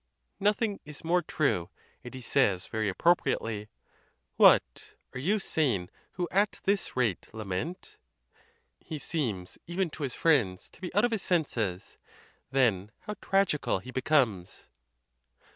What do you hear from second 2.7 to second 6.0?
appropriately, What, are you sane,